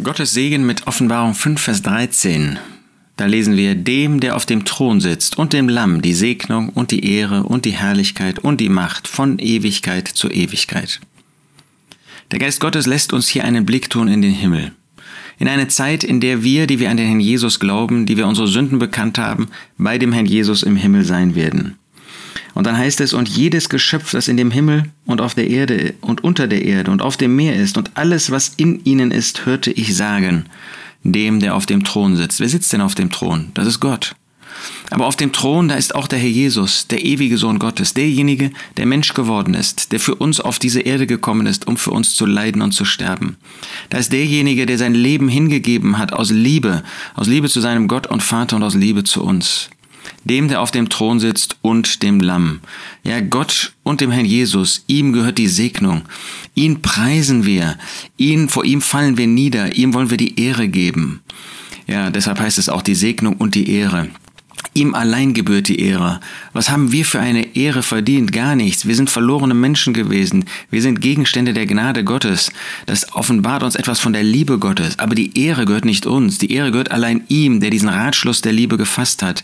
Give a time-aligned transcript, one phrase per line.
[0.00, 2.60] Gottes Segen mit Offenbarung 5, Vers 13.
[3.16, 6.92] Da lesen wir, dem, der auf dem Thron sitzt und dem Lamm die Segnung und
[6.92, 11.00] die Ehre und die Herrlichkeit und die Macht von Ewigkeit zu Ewigkeit.
[12.30, 14.70] Der Geist Gottes lässt uns hier einen Blick tun in den Himmel.
[15.40, 18.28] In eine Zeit, in der wir, die wir an den Herrn Jesus glauben, die wir
[18.28, 21.79] unsere Sünden bekannt haben, bei dem Herrn Jesus im Himmel sein werden.
[22.60, 25.94] Und dann heißt es, und jedes Geschöpf, das in dem Himmel und auf der Erde
[26.02, 29.46] und unter der Erde und auf dem Meer ist und alles, was in ihnen ist,
[29.46, 30.44] hörte ich sagen,
[31.02, 32.38] dem, der auf dem Thron sitzt.
[32.38, 33.50] Wer sitzt denn auf dem Thron?
[33.54, 34.14] Das ist Gott.
[34.90, 38.50] Aber auf dem Thron, da ist auch der Herr Jesus, der ewige Sohn Gottes, derjenige,
[38.76, 42.12] der Mensch geworden ist, der für uns auf diese Erde gekommen ist, um für uns
[42.12, 43.38] zu leiden und zu sterben.
[43.88, 46.82] Da ist derjenige, der sein Leben hingegeben hat aus Liebe,
[47.14, 49.70] aus Liebe zu seinem Gott und Vater und aus Liebe zu uns
[50.24, 52.60] dem, der auf dem Thron sitzt und dem Lamm.
[53.04, 56.02] Ja, Gott und dem Herrn Jesus, ihm gehört die Segnung.
[56.54, 57.78] Ihn preisen wir,
[58.16, 61.20] ihn, vor ihm fallen wir nieder, ihm wollen wir die Ehre geben.
[61.86, 64.08] Ja, deshalb heißt es auch die Segnung und die Ehre.
[64.74, 66.20] Ihm allein gebührt die Ehre.
[66.52, 68.30] Was haben wir für eine Ehre verdient?
[68.30, 68.86] Gar nichts.
[68.86, 70.44] Wir sind verlorene Menschen gewesen.
[70.70, 72.52] Wir sind Gegenstände der Gnade Gottes.
[72.86, 74.98] Das offenbart uns etwas von der Liebe Gottes.
[74.98, 76.38] Aber die Ehre gehört nicht uns.
[76.38, 79.42] Die Ehre gehört allein ihm, der diesen Ratschluss der Liebe gefasst hat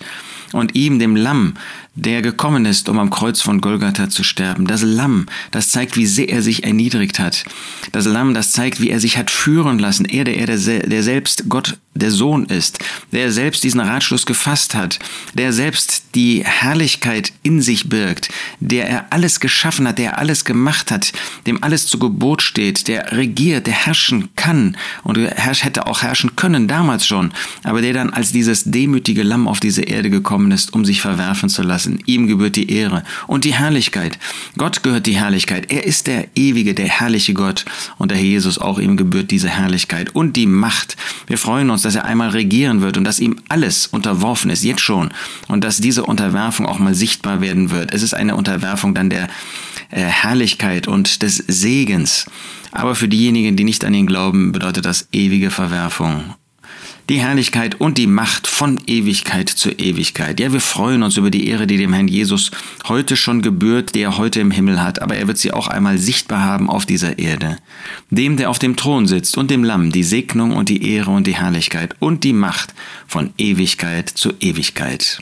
[0.52, 1.54] und ihm, dem Lamm,
[1.94, 4.66] der gekommen ist, um am Kreuz von Golgatha zu sterben.
[4.66, 7.44] Das Lamm, das zeigt, wie sehr er sich erniedrigt hat.
[7.92, 10.04] Das Lamm, das zeigt, wie er sich hat führen lassen.
[10.04, 12.78] Er, der, er, der selbst Gott, der Sohn ist,
[13.12, 14.98] der selbst diesen Ratschluss gefasst hat,
[15.34, 18.28] der selbst die Herrlichkeit in sich birgt,
[18.60, 21.12] der er alles geschaffen hat, der alles gemacht hat,
[21.46, 26.68] dem alles zu Gebot steht, der regiert, der herrschen kann und hätte auch herrschen können
[26.68, 27.32] damals schon,
[27.62, 31.48] aber der dann als dieses demütige Lamm auf diese Erde gekommen ist, um sich verwerfen
[31.48, 31.98] zu lassen lassen.
[32.06, 34.18] Ihm gebührt die Ehre und die Herrlichkeit.
[34.56, 35.70] Gott gehört die Herrlichkeit.
[35.70, 37.64] Er ist der ewige, der herrliche Gott
[37.98, 40.96] und der Herr Jesus auch ihm gebührt diese Herrlichkeit und die Macht.
[41.26, 44.80] Wir freuen uns, dass er einmal regieren wird und dass ihm alles unterworfen ist, jetzt
[44.80, 45.10] schon.
[45.48, 47.92] Und dass diese Unterwerfung auch mal sichtbar werden wird.
[47.92, 49.28] Es ist eine Unterwerfung dann der
[49.90, 52.26] äh, Herrlichkeit und des Segens.
[52.72, 56.34] Aber für diejenigen, die nicht an ihn glauben, bedeutet das ewige Verwerfung
[57.08, 60.40] die Herrlichkeit und die Macht von Ewigkeit zu Ewigkeit.
[60.40, 62.50] Ja, wir freuen uns über die Ehre, die dem Herrn Jesus
[62.88, 65.98] heute schon gebührt, die er heute im Himmel hat, aber er wird sie auch einmal
[65.98, 67.58] sichtbar haben auf dieser Erde.
[68.10, 71.26] Dem, der auf dem Thron sitzt und dem Lamm, die Segnung und die Ehre und
[71.26, 72.74] die Herrlichkeit und die Macht
[73.06, 75.20] von Ewigkeit zu Ewigkeit.